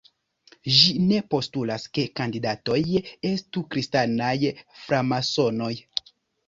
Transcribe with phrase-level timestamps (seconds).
[0.77, 2.79] Ĝi "ne" postulas ke kandidatoj
[3.33, 4.35] estu kristanaj
[4.83, 5.73] framasonoj.